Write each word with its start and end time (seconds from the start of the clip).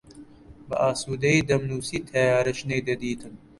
بە 0.67 0.75
ئاسوودەیی 0.81 1.45
دەمنووسی، 1.49 2.05
تەیارەش 2.09 2.59
نەیدەدیتم 2.69 3.33